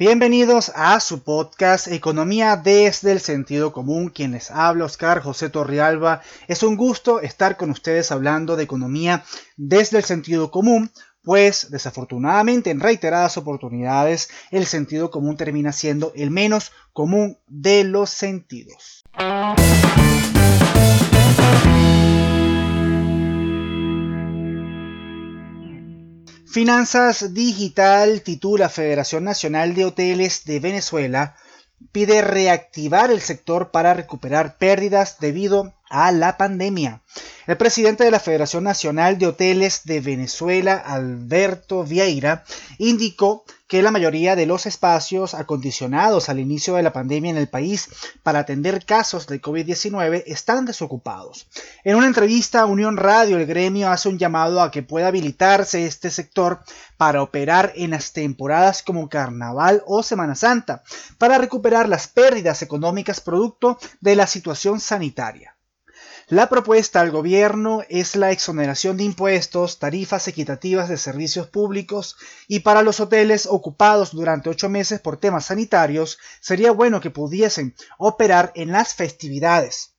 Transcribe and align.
Bienvenidos 0.00 0.72
a 0.76 0.98
su 0.98 1.22
podcast 1.22 1.86
Economía 1.88 2.56
desde 2.56 3.12
el 3.12 3.20
sentido 3.20 3.70
común. 3.70 4.08
Quien 4.08 4.32
les 4.32 4.50
habla, 4.50 4.86
Oscar 4.86 5.20
José 5.20 5.50
Torrialba. 5.50 6.22
Es 6.48 6.62
un 6.62 6.78
gusto 6.78 7.20
estar 7.20 7.58
con 7.58 7.68
ustedes 7.68 8.10
hablando 8.10 8.56
de 8.56 8.62
economía 8.64 9.24
desde 9.58 9.98
el 9.98 10.04
sentido 10.04 10.50
común, 10.50 10.90
pues 11.22 11.70
desafortunadamente 11.70 12.70
en 12.70 12.80
reiteradas 12.80 13.36
oportunidades 13.36 14.30
el 14.50 14.64
sentido 14.64 15.10
común 15.10 15.36
termina 15.36 15.70
siendo 15.70 16.12
el 16.16 16.30
menos 16.30 16.72
común 16.94 17.36
de 17.46 17.84
los 17.84 18.08
sentidos. 18.08 19.04
Finanzas 26.50 27.32
Digital 27.32 28.22
titula 28.22 28.68
Federación 28.68 29.22
Nacional 29.22 29.72
de 29.76 29.84
Hoteles 29.84 30.44
de 30.46 30.58
Venezuela 30.58 31.36
pide 31.92 32.22
reactivar 32.22 33.12
el 33.12 33.20
sector 33.20 33.70
para 33.70 33.94
recuperar 33.94 34.58
pérdidas 34.58 35.18
debido 35.20 35.72
a 35.90 36.12
la 36.12 36.38
pandemia. 36.38 37.02
El 37.46 37.56
presidente 37.56 38.04
de 38.04 38.10
la 38.10 38.20
Federación 38.20 38.64
Nacional 38.64 39.18
de 39.18 39.26
Hoteles 39.26 39.82
de 39.84 40.00
Venezuela, 40.00 40.76
Alberto 40.76 41.84
Vieira, 41.84 42.44
indicó 42.78 43.44
que 43.66 43.82
la 43.82 43.90
mayoría 43.90 44.34
de 44.34 44.46
los 44.46 44.66
espacios 44.66 45.34
acondicionados 45.34 46.28
al 46.28 46.40
inicio 46.40 46.74
de 46.74 46.82
la 46.82 46.92
pandemia 46.92 47.30
en 47.30 47.36
el 47.36 47.48
país 47.48 47.88
para 48.22 48.40
atender 48.40 48.84
casos 48.84 49.28
de 49.28 49.40
COVID-19 49.40 50.24
están 50.26 50.64
desocupados. 50.64 51.48
En 51.84 51.96
una 51.96 52.06
entrevista 52.06 52.60
a 52.60 52.66
Unión 52.66 52.96
Radio, 52.96 53.36
el 53.36 53.46
gremio 53.46 53.90
hace 53.90 54.08
un 54.08 54.18
llamado 54.18 54.60
a 54.60 54.72
que 54.72 54.82
pueda 54.82 55.06
habilitarse 55.06 55.86
este 55.86 56.10
sector 56.10 56.60
para 56.96 57.22
operar 57.22 57.72
en 57.76 57.90
las 57.90 58.12
temporadas 58.12 58.82
como 58.82 59.08
Carnaval 59.08 59.82
o 59.86 60.02
Semana 60.02 60.34
Santa, 60.34 60.82
para 61.16 61.38
recuperar 61.38 61.88
las 61.88 62.08
pérdidas 62.08 62.62
económicas 62.62 63.20
producto 63.20 63.78
de 64.00 64.16
la 64.16 64.26
situación 64.26 64.80
sanitaria. 64.80 65.56
La 66.30 66.48
propuesta 66.48 67.00
al 67.00 67.10
gobierno 67.10 67.82
es 67.88 68.14
la 68.14 68.30
exoneración 68.30 68.96
de 68.96 69.02
impuestos, 69.02 69.80
tarifas 69.80 70.28
equitativas 70.28 70.88
de 70.88 70.96
servicios 70.96 71.48
públicos 71.48 72.16
y 72.46 72.60
para 72.60 72.82
los 72.82 73.00
hoteles 73.00 73.46
ocupados 73.46 74.12
durante 74.12 74.48
ocho 74.48 74.68
meses 74.68 75.00
por 75.00 75.16
temas 75.16 75.46
sanitarios 75.46 76.18
sería 76.40 76.70
bueno 76.70 77.00
que 77.00 77.10
pudiesen 77.10 77.74
operar 77.98 78.52
en 78.54 78.70
las 78.70 78.94
festividades. 78.94 79.96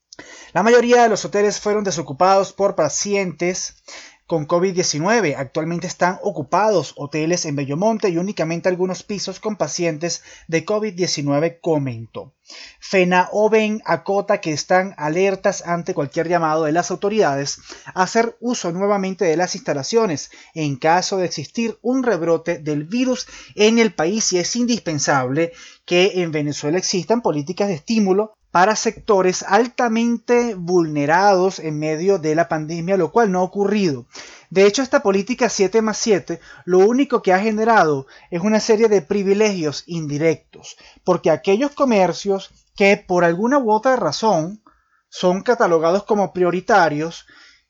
La 0.53 0.63
mayoría 0.63 1.03
de 1.03 1.09
los 1.09 1.25
hoteles 1.25 1.59
fueron 1.59 1.83
desocupados 1.83 2.53
por 2.53 2.75
pacientes 2.75 3.83
con 4.31 4.47
COVID-19. 4.47 5.35
Actualmente 5.37 5.87
están 5.87 6.17
ocupados 6.23 6.93
hoteles 6.95 7.45
en 7.45 7.57
Bellomonte 7.57 8.07
y 8.07 8.17
únicamente 8.17 8.69
algunos 8.69 9.03
pisos 9.03 9.41
con 9.41 9.57
pacientes 9.57 10.23
de 10.47 10.65
COVID-19, 10.65 11.57
comentó. 11.59 12.33
FENAOVEN 12.79 13.81
acota 13.83 14.39
que 14.39 14.53
están 14.53 14.95
alertas 14.95 15.67
ante 15.67 15.93
cualquier 15.93 16.29
llamado 16.29 16.63
de 16.63 16.71
las 16.71 16.91
autoridades 16.91 17.59
a 17.93 18.03
hacer 18.03 18.37
uso 18.39 18.71
nuevamente 18.71 19.25
de 19.25 19.35
las 19.35 19.55
instalaciones 19.55 20.31
en 20.53 20.77
caso 20.77 21.17
de 21.17 21.25
existir 21.25 21.77
un 21.81 22.01
rebrote 22.01 22.57
del 22.57 22.85
virus 22.85 23.27
en 23.55 23.79
el 23.79 23.93
país 23.93 24.31
y 24.31 24.37
es 24.37 24.55
indispensable 24.55 25.51
que 25.83 26.21
en 26.21 26.31
Venezuela 26.31 26.77
existan 26.77 27.21
políticas 27.21 27.67
de 27.67 27.73
estímulo 27.73 28.37
para 28.51 28.75
sectores 28.75 29.43
altamente 29.47 30.55
vulnerados 30.55 31.59
en 31.59 31.79
medio 31.79 32.19
de 32.19 32.35
la 32.35 32.49
pandemia, 32.49 32.97
lo 32.97 33.11
cual 33.11 33.31
no 33.31 33.39
ha 33.39 33.43
ocurrido. 33.43 34.05
De 34.49 34.65
hecho, 34.65 34.81
esta 34.81 35.01
política 35.01 35.47
7 35.47 35.81
más 35.81 35.97
7 35.97 36.41
lo 36.65 36.79
único 36.79 37.21
que 37.21 37.31
ha 37.33 37.39
generado 37.39 38.07
es 38.29 38.41
una 38.41 38.59
serie 38.59 38.89
de 38.89 39.01
privilegios 39.01 39.83
indirectos, 39.87 40.75
porque 41.05 41.31
aquellos 41.31 41.71
comercios 41.71 42.51
que 42.75 42.97
por 42.97 43.23
alguna 43.23 43.57
u 43.57 43.71
otra 43.71 43.95
razón 43.95 44.61
son 45.07 45.41
catalogados 45.41 46.03
como 46.03 46.33
prioritarios 46.33 47.25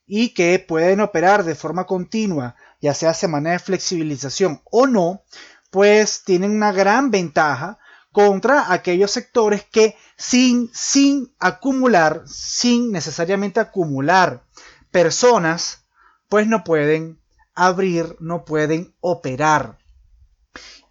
y 0.08 0.34
que 0.34 0.58
pueden 0.60 1.00
operar 1.00 1.44
de 1.44 1.56
forma 1.56 1.86
continua, 1.86 2.56
ya 2.82 2.94
sea 2.94 3.14
semana 3.14 3.52
de 3.52 3.60
flexibilización 3.60 4.62
o 4.72 4.88
no, 4.88 5.22
pues 5.70 6.24
tienen 6.24 6.52
una 6.52 6.72
gran 6.72 7.12
ventaja 7.12 7.78
contra 8.12 8.74
aquellos 8.74 9.12
sectores 9.12 9.64
que 9.64 9.96
sin, 10.18 10.70
sin 10.74 11.34
acumular, 11.40 12.24
sin 12.28 12.92
necesariamente 12.92 13.60
acumular 13.60 14.44
personas, 14.92 15.86
pues 16.30 16.48
no 16.48 16.64
pueden 16.64 17.20
abrir, 17.56 18.16
no 18.20 18.46
pueden 18.46 18.94
operar. 19.00 19.78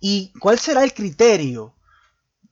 ¿Y 0.00 0.32
cuál 0.40 0.58
será 0.58 0.82
el 0.82 0.94
criterio 0.94 1.74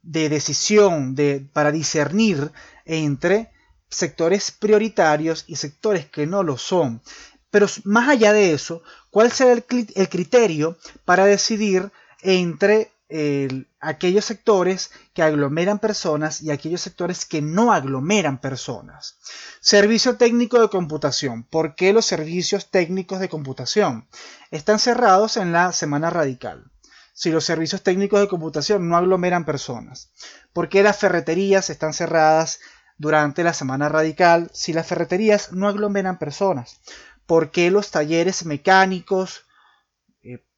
de 0.03 0.29
decisión 0.29 1.15
de, 1.15 1.47
para 1.53 1.73
discernir 1.73 2.53
entre 2.85 3.51
sectores 3.89 4.51
prioritarios 4.51 5.45
y 5.47 5.57
sectores 5.57 6.07
que 6.07 6.27
no 6.27 6.43
lo 6.43 6.59
son? 6.59 7.03
Pero 7.51 7.67
más 7.85 8.11
allá 8.11 8.35
de 8.35 8.53
eso, 8.53 8.83
¿cuál 9.11 9.33
será 9.33 9.53
el, 9.53 9.65
el 9.95 10.09
criterio 10.11 10.77
para 11.07 11.25
decidir 11.25 11.91
entre 12.21 12.93
aquellos 13.81 14.27
sectores 14.27 14.91
que 15.15 15.23
aglomeran 15.23 15.79
personas 15.79 16.43
y 16.43 16.51
aquellos 16.51 16.83
sectores 16.83 17.25
que 17.25 17.41
no 17.41 17.73
aglomeran 17.73 18.39
personas. 18.39 19.17
Servicio 19.61 20.17
técnico 20.17 20.61
de 20.61 20.69
computación. 20.69 21.43
¿Por 21.45 21.75
qué 21.75 21.93
los 21.93 22.05
servicios 22.05 22.71
técnicos 22.71 23.19
de 23.21 23.31
computación 23.31 24.07
están 24.51 24.79
cerrados 24.79 25.39
en 25.39 25.53
la 25.53 25.73
semana 25.73 26.11
radical? 26.11 26.71
Si 27.15 27.31
los 27.31 27.45
servicios 27.45 27.83
técnicos 27.83 28.21
de 28.21 28.29
computación 28.29 28.89
no 28.89 28.97
aglomeran 28.97 29.45
personas. 29.45 30.11
¿Por 30.53 30.69
qué 30.69 30.83
las 30.83 30.99
ferreterías 30.99 31.71
están 31.71 31.95
cerradas 31.95 32.61
durante 32.99 33.43
la 33.43 33.55
semana 33.55 33.89
radical 33.89 34.51
si 34.53 34.73
las 34.73 34.87
ferreterías 34.87 35.53
no 35.53 35.67
aglomeran 35.67 36.19
personas? 36.19 36.81
¿Por 37.27 37.51
qué 37.51 37.71
los 37.71 37.91
talleres 37.91 38.45
mecánicos, 38.45 39.48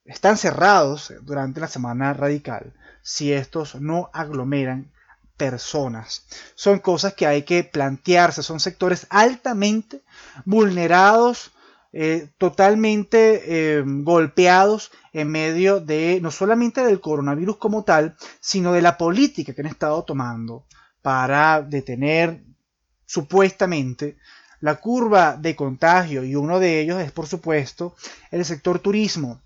están 0.05 0.37
cerrados 0.37 1.13
durante 1.21 1.59
la 1.59 1.67
semana 1.67 2.13
radical 2.13 2.73
si 3.01 3.33
estos 3.33 3.75
no 3.75 4.09
aglomeran 4.13 4.91
personas. 5.37 6.25
Son 6.55 6.79
cosas 6.79 7.13
que 7.13 7.25
hay 7.25 7.43
que 7.43 7.63
plantearse, 7.63 8.43
son 8.43 8.59
sectores 8.59 9.07
altamente 9.09 10.01
vulnerados, 10.45 11.51
eh, 11.93 12.29
totalmente 12.37 13.41
eh, 13.79 13.83
golpeados 13.85 14.91
en 15.13 15.29
medio 15.29 15.79
de 15.79 16.19
no 16.21 16.31
solamente 16.31 16.85
del 16.85 17.01
coronavirus 17.01 17.57
como 17.57 17.83
tal, 17.83 18.15
sino 18.39 18.71
de 18.71 18.81
la 18.81 18.97
política 18.97 19.53
que 19.53 19.61
han 19.61 19.67
estado 19.67 20.03
tomando 20.03 20.65
para 21.01 21.61
detener 21.61 22.43
supuestamente 23.05 24.17
la 24.61 24.75
curva 24.75 25.35
de 25.35 25.55
contagio 25.55 26.23
y 26.23 26.35
uno 26.35 26.59
de 26.59 26.79
ellos 26.79 27.01
es 27.01 27.11
por 27.11 27.27
supuesto 27.27 27.95
el 28.29 28.45
sector 28.45 28.79
turismo 28.79 29.41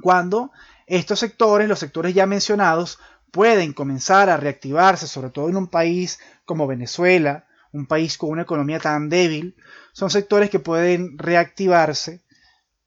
cuando 0.00 0.50
estos 0.86 1.18
sectores, 1.18 1.68
los 1.68 1.78
sectores 1.78 2.14
ya 2.14 2.26
mencionados, 2.26 2.98
pueden 3.30 3.72
comenzar 3.72 4.30
a 4.30 4.36
reactivarse, 4.36 5.06
sobre 5.06 5.30
todo 5.30 5.48
en 5.48 5.56
un 5.56 5.66
país 5.66 6.18
como 6.44 6.66
Venezuela, 6.66 7.46
un 7.72 7.86
país 7.86 8.16
con 8.16 8.30
una 8.30 8.42
economía 8.42 8.78
tan 8.78 9.08
débil, 9.08 9.56
son 9.92 10.10
sectores 10.10 10.50
que 10.50 10.58
pueden 10.58 11.18
reactivarse 11.18 12.22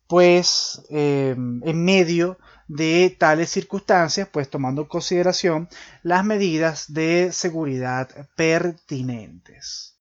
pues 0.08 0.82
em, 0.90 1.62
en 1.64 1.86
medio 1.86 2.40
de 2.68 3.16
tales 3.20 3.52
circunstancias, 3.52 4.28
pues 4.32 4.50
tomando 4.50 4.82
en 4.82 4.88
consideración 4.88 5.70
las 6.02 6.26
medidas 6.26 6.92
de 6.92 7.32
seguridad 7.32 8.10
pertinentes. 8.36 9.98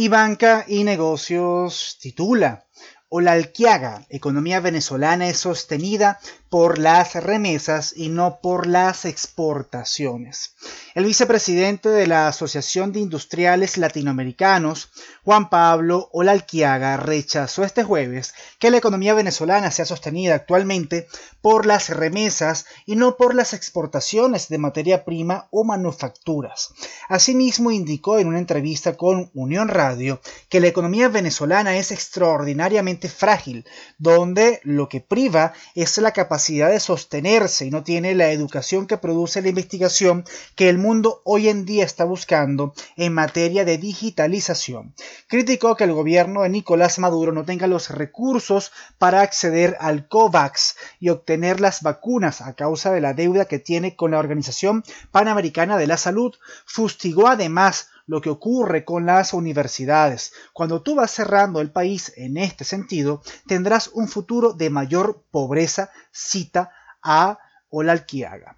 Y 0.00 0.06
Banca 0.06 0.64
y 0.68 0.84
Negocios 0.84 1.98
titula 2.00 2.66
Olalquiaga, 3.08 4.06
economía 4.08 4.60
venezolana 4.60 5.28
es 5.28 5.40
sostenida 5.40 6.20
por 6.48 6.78
las 6.78 7.14
remesas 7.14 7.92
y 7.94 8.08
no 8.08 8.40
por 8.40 8.66
las 8.66 9.04
exportaciones. 9.04 10.54
El 10.94 11.04
vicepresidente 11.04 11.90
de 11.90 12.06
la 12.06 12.28
Asociación 12.28 12.92
de 12.92 13.00
Industriales 13.00 13.76
Latinoamericanos, 13.76 14.90
Juan 15.24 15.50
Pablo 15.50 16.08
Olalquiaga, 16.12 16.96
rechazó 16.96 17.64
este 17.64 17.84
jueves 17.84 18.34
que 18.58 18.70
la 18.70 18.78
economía 18.78 19.14
venezolana 19.14 19.70
sea 19.70 19.84
sostenida 19.84 20.34
actualmente 20.34 21.06
por 21.42 21.66
las 21.66 21.90
remesas 21.90 22.66
y 22.86 22.96
no 22.96 23.16
por 23.16 23.34
las 23.34 23.52
exportaciones 23.52 24.48
de 24.48 24.58
materia 24.58 25.04
prima 25.04 25.48
o 25.50 25.64
manufacturas. 25.64 26.72
Asimismo, 27.08 27.70
indicó 27.70 28.18
en 28.18 28.26
una 28.26 28.38
entrevista 28.38 28.96
con 28.96 29.30
Unión 29.34 29.68
Radio 29.68 30.20
que 30.48 30.60
la 30.60 30.68
economía 30.68 31.08
venezolana 31.08 31.76
es 31.76 31.92
extraordinariamente 31.92 33.08
frágil, 33.08 33.66
donde 33.98 34.60
lo 34.64 34.88
que 34.88 35.00
priva 35.00 35.52
es 35.74 35.98
la 35.98 36.12
capacidad 36.12 36.37
capacidad 36.38 36.70
de 36.70 36.78
sostenerse 36.78 37.66
y 37.66 37.70
no 37.72 37.82
tiene 37.82 38.14
la 38.14 38.30
educación 38.30 38.86
que 38.86 38.96
produce 38.96 39.42
la 39.42 39.48
investigación 39.48 40.24
que 40.54 40.68
el 40.68 40.78
mundo 40.78 41.20
hoy 41.24 41.48
en 41.48 41.64
día 41.64 41.84
está 41.84 42.04
buscando 42.04 42.74
en 42.96 43.12
materia 43.12 43.64
de 43.64 43.76
digitalización. 43.76 44.94
Criticó 45.26 45.74
que 45.74 45.82
el 45.82 45.92
gobierno 45.92 46.42
de 46.42 46.48
Nicolás 46.50 47.00
Maduro 47.00 47.32
no 47.32 47.44
tenga 47.44 47.66
los 47.66 47.90
recursos 47.90 48.70
para 48.98 49.22
acceder 49.22 49.76
al 49.80 50.06
COVAX 50.06 50.76
y 51.00 51.08
obtener 51.08 51.60
las 51.60 51.82
vacunas 51.82 52.40
a 52.40 52.54
causa 52.54 52.92
de 52.92 53.00
la 53.00 53.14
deuda 53.14 53.46
que 53.46 53.58
tiene 53.58 53.96
con 53.96 54.12
la 54.12 54.20
Organización 54.20 54.84
Panamericana 55.10 55.76
de 55.76 55.88
la 55.88 55.96
Salud. 55.96 56.36
Fustigó 56.66 57.26
además 57.26 57.88
lo 58.08 58.22
que 58.22 58.30
ocurre 58.30 58.84
con 58.84 59.06
las 59.06 59.34
universidades. 59.34 60.32
Cuando 60.52 60.82
tú 60.82 60.96
vas 60.96 61.12
cerrando 61.12 61.60
el 61.60 61.70
país 61.70 62.12
en 62.16 62.38
este 62.38 62.64
sentido, 62.64 63.22
tendrás 63.46 63.88
un 63.88 64.08
futuro 64.08 64.54
de 64.54 64.70
mayor 64.70 65.22
pobreza, 65.30 65.90
cita 66.10 66.72
a 67.02 67.38
Olalquiaga. 67.68 68.56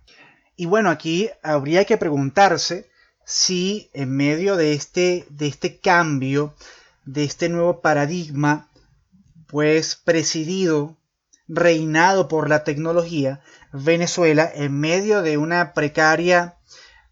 Y 0.56 0.66
bueno, 0.66 0.88
aquí 0.88 1.28
habría 1.42 1.84
que 1.84 1.98
preguntarse 1.98 2.88
si 3.24 3.90
en 3.92 4.16
medio 4.16 4.56
de 4.56 4.72
este, 4.72 5.26
de 5.30 5.48
este 5.48 5.80
cambio, 5.80 6.54
de 7.04 7.24
este 7.24 7.48
nuevo 7.48 7.80
paradigma, 7.80 8.68
pues 9.48 9.96
presidido, 9.96 10.96
reinado 11.48 12.28
por 12.28 12.48
la 12.48 12.62
tecnología, 12.62 13.40
Venezuela, 13.72 14.48
en 14.54 14.78
medio 14.78 15.22
de 15.22 15.38
una 15.38 15.74
precaria 15.74 16.56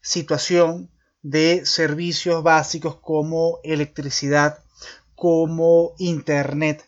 situación, 0.00 0.88
de 1.22 1.66
servicios 1.66 2.42
básicos 2.42 2.96
como 2.96 3.58
electricidad, 3.64 4.58
como 5.14 5.94
internet, 5.98 6.86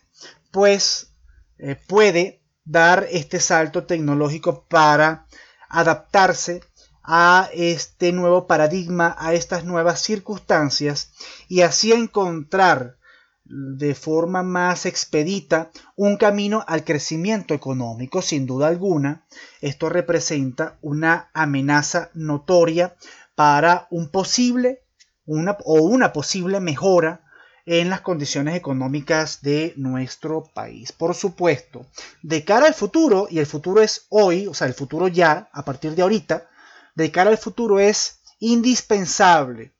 pues 0.51 1.13
eh, 1.57 1.75
puede 1.87 2.41
dar 2.63 3.07
este 3.11 3.39
salto 3.39 3.85
tecnológico 3.85 4.65
para 4.67 5.27
adaptarse 5.69 6.61
a 7.03 7.49
este 7.53 8.11
nuevo 8.11 8.47
paradigma, 8.47 9.15
a 9.17 9.33
estas 9.33 9.65
nuevas 9.65 10.01
circunstancias 10.01 11.11
y 11.47 11.61
así 11.61 11.91
encontrar 11.91 12.97
de 13.43 13.95
forma 13.95 14.43
más 14.43 14.85
expedita 14.85 15.71
un 15.95 16.15
camino 16.15 16.63
al 16.67 16.85
crecimiento 16.85 17.53
económico, 17.53 18.21
sin 18.21 18.45
duda 18.45 18.67
alguna. 18.67 19.25
Esto 19.59 19.89
representa 19.89 20.77
una 20.81 21.29
amenaza 21.33 22.11
notoria 22.13 22.95
para 23.41 23.87
un 23.89 24.11
posible 24.11 24.83
una, 25.25 25.57
o 25.65 25.81
una 25.81 26.13
posible 26.13 26.59
mejora 26.59 27.23
en 27.65 27.89
las 27.89 28.01
condiciones 28.01 28.55
económicas 28.55 29.41
de 29.41 29.73
nuestro 29.77 30.43
país. 30.53 30.91
Por 30.91 31.15
supuesto, 31.15 31.87
de 32.21 32.45
cara 32.45 32.67
al 32.67 32.75
futuro, 32.75 33.25
y 33.31 33.39
el 33.39 33.47
futuro 33.47 33.81
es 33.81 34.05
hoy, 34.09 34.45
o 34.45 34.53
sea, 34.53 34.67
el 34.67 34.75
futuro 34.75 35.07
ya, 35.07 35.49
a 35.53 35.65
partir 35.65 35.95
de 35.95 36.03
ahorita, 36.03 36.47
de 36.93 37.11
cara 37.11 37.31
al 37.31 37.39
futuro 37.39 37.79
es 37.79 38.19
indispensable, 38.37 39.71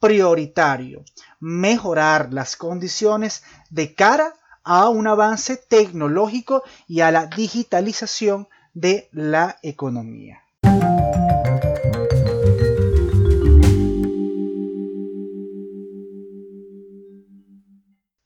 prioritario, 0.00 1.04
mejorar 1.38 2.32
las 2.32 2.56
condiciones 2.56 3.42
de 3.68 3.94
cara 3.94 4.32
a 4.64 4.88
un 4.88 5.06
avance 5.06 5.58
tecnológico 5.58 6.62
y 6.88 7.00
a 7.00 7.10
la 7.10 7.26
digitalización 7.26 8.48
de 8.72 9.10
la 9.12 9.58
economía. 9.62 10.42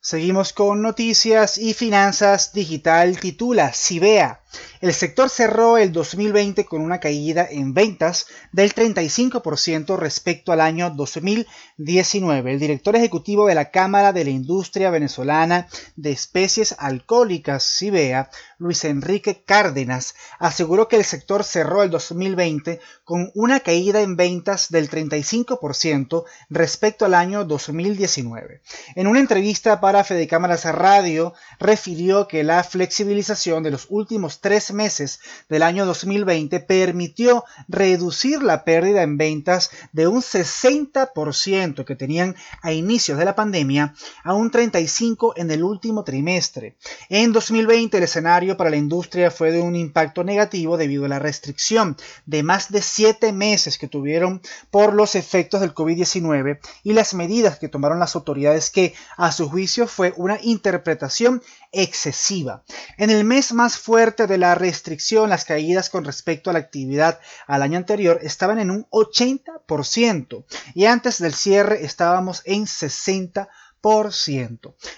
Seguimos 0.06 0.52
con 0.52 0.82
noticias 0.82 1.58
y 1.58 1.74
finanzas 1.74 2.52
digital. 2.52 3.18
Titula 3.18 3.72
Sibea 3.72 4.40
el 4.80 4.92
sector 4.92 5.30
cerró 5.30 5.78
el 5.78 5.92
2020 5.92 6.64
con 6.66 6.82
una 6.82 7.00
caída 7.00 7.46
en 7.50 7.74
ventas 7.74 8.26
del 8.52 8.74
35% 8.74 9.98
respecto 9.98 10.52
al 10.52 10.60
año 10.60 10.90
2019. 10.90 12.52
El 12.52 12.60
director 12.60 12.94
ejecutivo 12.94 13.46
de 13.46 13.54
la 13.54 13.70
Cámara 13.70 14.12
de 14.12 14.24
la 14.24 14.30
Industria 14.30 14.90
Venezolana 14.90 15.68
de 15.96 16.12
Especies 16.12 16.74
Alcohólicas, 16.78 17.76
CIBEA, 17.78 18.30
Luis 18.58 18.84
Enrique 18.84 19.42
Cárdenas, 19.44 20.14
aseguró 20.38 20.88
que 20.88 20.96
el 20.96 21.04
sector 21.04 21.42
cerró 21.44 21.82
el 21.82 21.90
2020 21.90 22.80
con 23.04 23.30
una 23.34 23.60
caída 23.60 24.02
en 24.02 24.16
ventas 24.16 24.70
del 24.70 24.90
35% 24.90 26.24
respecto 26.50 27.04
al 27.04 27.14
año 27.14 27.44
2019. 27.44 28.60
En 28.94 29.06
una 29.06 29.20
entrevista 29.20 29.80
para 29.80 30.04
Fede 30.04 30.26
Cámaras 30.26 30.64
Radio, 30.64 31.34
refirió 31.58 32.28
que 32.28 32.44
la 32.44 32.62
flexibilización 32.62 33.62
de 33.62 33.70
los 33.70 33.86
últimos 33.90 34.35
tres 34.40 34.72
meses 34.72 35.20
del 35.48 35.62
año 35.62 35.86
2020 35.86 36.60
permitió 36.60 37.44
reducir 37.68 38.42
la 38.42 38.64
pérdida 38.64 39.02
en 39.02 39.16
ventas 39.16 39.70
de 39.92 40.06
un 40.06 40.22
60% 40.22 41.84
que 41.84 41.96
tenían 41.96 42.36
a 42.62 42.72
inicios 42.72 43.18
de 43.18 43.24
la 43.24 43.34
pandemia 43.34 43.94
a 44.24 44.34
un 44.34 44.50
35% 44.50 45.32
en 45.36 45.50
el 45.50 45.62
último 45.62 46.04
trimestre. 46.04 46.76
En 47.08 47.32
2020 47.32 47.96
el 47.96 48.04
escenario 48.04 48.56
para 48.56 48.70
la 48.70 48.76
industria 48.76 49.30
fue 49.30 49.52
de 49.52 49.60
un 49.60 49.76
impacto 49.76 50.24
negativo 50.24 50.76
debido 50.76 51.04
a 51.04 51.08
la 51.08 51.18
restricción 51.18 51.96
de 52.24 52.42
más 52.42 52.70
de 52.70 52.82
7 52.82 53.32
meses 53.32 53.78
que 53.78 53.88
tuvieron 53.88 54.40
por 54.70 54.94
los 54.94 55.14
efectos 55.14 55.60
del 55.60 55.74
COVID-19 55.74 56.58
y 56.82 56.92
las 56.92 57.14
medidas 57.14 57.58
que 57.58 57.68
tomaron 57.68 57.98
las 57.98 58.14
autoridades 58.14 58.70
que 58.70 58.94
a 59.16 59.32
su 59.32 59.48
juicio 59.48 59.86
fue 59.86 60.12
una 60.16 60.38
interpretación 60.42 61.42
excesiva. 61.76 62.64
En 62.96 63.10
el 63.10 63.24
mes 63.24 63.52
más 63.52 63.78
fuerte 63.78 64.26
de 64.26 64.38
la 64.38 64.54
restricción, 64.54 65.30
las 65.30 65.44
caídas 65.44 65.90
con 65.90 66.04
respecto 66.04 66.50
a 66.50 66.52
la 66.52 66.58
actividad 66.58 67.20
al 67.46 67.62
año 67.62 67.76
anterior 67.76 68.18
estaban 68.22 68.58
en 68.58 68.70
un 68.70 68.86
80% 68.90 70.44
y 70.74 70.86
antes 70.86 71.18
del 71.18 71.34
cierre 71.34 71.84
estábamos 71.84 72.42
en 72.44 72.64
60%. 72.64 73.46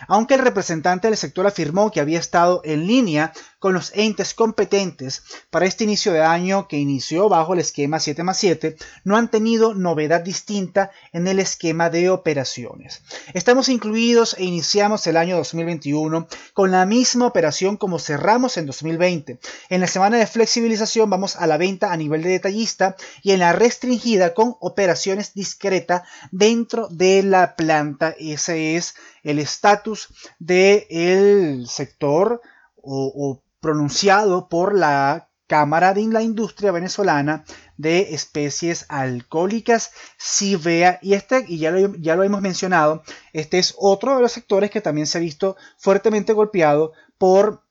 Aunque 0.06 0.34
el 0.34 0.40
representante 0.40 1.08
del 1.08 1.16
sector 1.18 1.46
afirmó 1.46 1.90
que 1.90 2.00
había 2.00 2.18
estado 2.18 2.62
en 2.64 2.86
línea 2.86 3.32
con 3.58 3.74
los 3.74 3.92
entes 3.94 4.34
competentes 4.34 5.22
para 5.50 5.66
este 5.66 5.84
inicio 5.84 6.12
de 6.12 6.22
año 6.22 6.68
que 6.68 6.78
inició 6.78 7.28
bajo 7.28 7.54
el 7.54 7.60
esquema 7.60 7.98
7 7.98 8.22
más 8.22 8.38
7, 8.38 8.76
no 9.04 9.16
han 9.16 9.30
tenido 9.30 9.74
novedad 9.74 10.20
distinta 10.20 10.90
en 11.12 11.26
el 11.26 11.40
esquema 11.40 11.90
de 11.90 12.10
operaciones. 12.10 13.02
Estamos 13.34 13.68
incluidos 13.68 14.36
e 14.38 14.44
iniciamos 14.44 15.06
el 15.06 15.16
año 15.16 15.36
2021 15.36 16.28
con 16.54 16.70
la 16.70 16.86
misma 16.86 17.26
operación 17.26 17.76
como 17.76 17.98
cerramos 17.98 18.56
en 18.56 18.66
2020. 18.66 19.38
En 19.70 19.80
la 19.80 19.86
semana 19.86 20.18
de 20.18 20.26
flexibilización 20.26 21.10
vamos 21.10 21.36
a 21.36 21.46
la 21.46 21.56
venta 21.56 21.92
a 21.92 21.96
nivel 21.96 22.22
de 22.22 22.30
detallista 22.30 22.96
y 23.22 23.32
en 23.32 23.40
la 23.40 23.52
restringida 23.52 24.34
con 24.34 24.56
operaciones 24.60 25.34
discreta 25.34 26.04
dentro 26.30 26.88
de 26.88 27.22
la 27.22 27.56
planta. 27.56 28.14
Ese 28.18 28.76
es 28.76 28.94
el 29.22 29.38
estatus 29.38 30.08
del 30.38 31.66
sector 31.68 32.40
o, 32.82 33.42
pronunciado 33.60 34.48
por 34.48 34.74
la 34.74 35.28
Cámara 35.46 35.94
de 35.94 36.04
la 36.06 36.22
Industria 36.22 36.72
Venezolana 36.72 37.44
de 37.78 38.14
Especies 38.14 38.84
Alcohólicas, 38.88 39.92
CIVEA, 40.20 40.98
y 41.00 41.14
este, 41.14 41.44
y 41.48 41.58
ya 41.58 41.70
lo, 41.70 41.94
ya 41.96 42.16
lo 42.16 42.22
hemos 42.22 42.42
mencionado, 42.42 43.02
este 43.32 43.58
es 43.58 43.74
otro 43.78 44.14
de 44.14 44.20
los 44.20 44.32
sectores 44.32 44.70
que 44.70 44.82
también 44.82 45.06
se 45.06 45.16
ha 45.16 45.22
visto 45.22 45.56
fuertemente 45.78 46.34
golpeado 46.34 46.92
por 47.16 47.62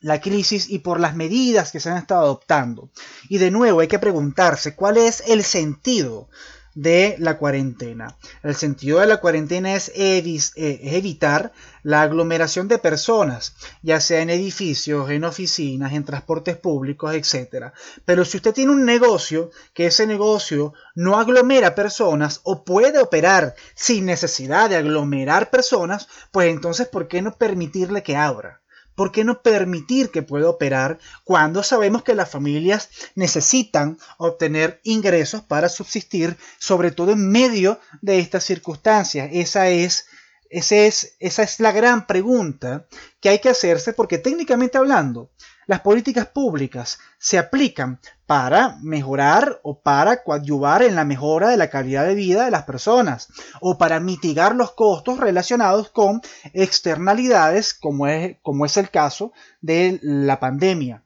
la 0.00 0.20
crisis 0.20 0.68
y 0.68 0.80
por 0.80 1.00
las 1.00 1.16
medidas 1.16 1.72
que 1.72 1.80
se 1.80 1.90
han 1.90 1.96
estado 1.96 2.20
adoptando. 2.20 2.90
Y 3.30 3.38
de 3.38 3.50
nuevo 3.50 3.80
hay 3.80 3.88
que 3.88 3.98
preguntarse 3.98 4.76
cuál 4.76 4.98
es 4.98 5.22
el 5.26 5.42
sentido 5.42 6.28
de 6.76 7.16
la 7.18 7.38
cuarentena. 7.38 8.16
El 8.42 8.54
sentido 8.54 9.00
de 9.00 9.06
la 9.06 9.16
cuarentena 9.16 9.74
es, 9.74 9.90
eh, 9.96 10.80
evitar 10.82 11.52
la 11.82 12.02
aglomeración 12.02 12.68
de 12.68 12.78
personas, 12.78 13.56
ya 13.82 13.98
sea 13.98 14.20
en 14.20 14.28
edificios, 14.28 15.08
en 15.08 15.24
oficinas, 15.24 15.94
en 15.94 16.04
transportes 16.04 16.56
públicos, 16.58 17.14
etc. 17.14 17.72
Pero 18.04 18.26
si 18.26 18.36
usted 18.36 18.52
tiene 18.52 18.72
un 18.72 18.84
negocio, 18.84 19.50
que 19.72 19.86
ese 19.86 20.06
negocio 20.06 20.74
no 20.94 21.18
aglomera 21.18 21.74
personas 21.74 22.40
o 22.44 22.62
puede 22.62 22.98
operar 22.98 23.54
sin 23.74 24.04
necesidad 24.04 24.68
de 24.68 24.76
aglomerar 24.76 25.48
personas, 25.48 26.08
pues 26.30 26.50
entonces, 26.50 26.88
¿por 26.88 27.08
qué 27.08 27.22
no 27.22 27.32
permitirle 27.38 28.02
que 28.02 28.16
abra? 28.16 28.60
¿Por 28.96 29.12
qué 29.12 29.24
no 29.24 29.42
permitir 29.42 30.10
que 30.10 30.22
pueda 30.22 30.48
operar 30.48 30.98
cuando 31.22 31.62
sabemos 31.62 32.02
que 32.02 32.14
las 32.14 32.30
familias 32.30 32.88
necesitan 33.14 33.98
obtener 34.16 34.80
ingresos 34.82 35.42
para 35.42 35.68
subsistir, 35.68 36.36
sobre 36.58 36.90
todo 36.90 37.12
en 37.12 37.30
medio 37.30 37.78
de 38.00 38.18
estas 38.18 38.42
circunstancias? 38.42 39.28
Esa 39.32 39.68
es, 39.68 40.06
es, 40.50 41.16
esa 41.20 41.42
es 41.42 41.60
la 41.60 41.72
gran 41.72 42.06
pregunta 42.06 42.86
que 43.20 43.28
hay 43.28 43.38
que 43.38 43.50
hacerse 43.50 43.92
porque 43.92 44.16
técnicamente 44.16 44.78
hablando, 44.78 45.30
las 45.66 45.80
políticas 45.80 46.26
públicas 46.26 46.98
se 47.18 47.38
aplican 47.38 48.00
para 48.26 48.76
mejorar 48.82 49.60
o 49.62 49.80
para 49.80 50.22
coadyuvar 50.22 50.82
en 50.82 50.94
la 50.94 51.04
mejora 51.04 51.48
de 51.48 51.56
la 51.56 51.70
calidad 51.70 52.06
de 52.06 52.14
vida 52.14 52.44
de 52.44 52.50
las 52.50 52.64
personas 52.64 53.28
o 53.60 53.76
para 53.76 54.00
mitigar 54.00 54.54
los 54.54 54.72
costos 54.72 55.18
relacionados 55.18 55.90
con 55.90 56.22
externalidades 56.52 57.74
como 57.74 58.06
es, 58.06 58.36
como 58.42 58.64
es 58.64 58.76
el 58.76 58.90
caso 58.90 59.32
de 59.60 59.98
la 60.02 60.38
pandemia. 60.40 61.02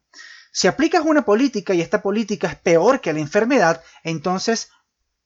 Si 0.52 0.66
aplicas 0.66 1.04
una 1.04 1.24
política 1.24 1.74
y 1.74 1.80
esta 1.80 2.02
política 2.02 2.48
es 2.48 2.56
peor 2.56 3.00
que 3.00 3.12
la 3.12 3.20
enfermedad, 3.20 3.82
entonces 4.02 4.70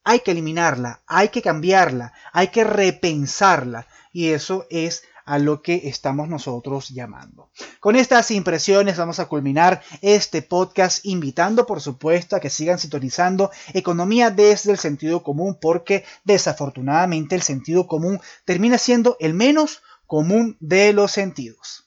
hay 0.03 0.19
que 0.19 0.31
eliminarla, 0.31 1.01
hay 1.07 1.29
que 1.29 1.41
cambiarla, 1.41 2.13
hay 2.31 2.49
que 2.49 2.63
repensarla. 2.63 3.87
Y 4.13 4.29
eso 4.29 4.67
es 4.69 5.03
a 5.25 5.39
lo 5.39 5.61
que 5.61 5.89
estamos 5.89 6.29
nosotros 6.29 6.89
llamando. 6.89 7.49
Con 7.79 7.95
estas 7.95 8.31
impresiones 8.31 8.97
vamos 8.97 9.19
a 9.19 9.25
culminar 9.27 9.81
este 10.01 10.41
podcast 10.41 11.03
invitando 11.05 11.65
por 11.65 11.81
supuesto 11.81 12.35
a 12.35 12.39
que 12.39 12.49
sigan 12.49 12.79
sintonizando 12.79 13.51
economía 13.73 14.29
desde 14.29 14.71
el 14.71 14.77
sentido 14.77 15.23
común 15.23 15.57
porque 15.59 16.05
desafortunadamente 16.23 17.35
el 17.35 17.41
sentido 17.41 17.87
común 17.87 18.19
termina 18.45 18.77
siendo 18.77 19.17
el 19.19 19.33
menos 19.33 19.81
común 20.05 20.57
de 20.59 20.93
los 20.93 21.11
sentidos. 21.11 21.84